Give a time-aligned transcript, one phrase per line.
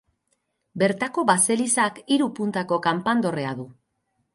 [0.83, 3.73] Bertako baselizak hiru puntako kanpandorrea du.